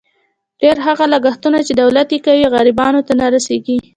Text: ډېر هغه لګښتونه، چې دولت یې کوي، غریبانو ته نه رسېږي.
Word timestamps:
ډېر 0.61 0.77
هغه 0.87 1.05
لګښتونه، 1.13 1.59
چې 1.67 1.73
دولت 1.81 2.07
یې 2.13 2.19
کوي، 2.25 2.51
غریبانو 2.53 3.01
ته 3.07 3.13
نه 3.19 3.25
رسېږي. 3.33 3.77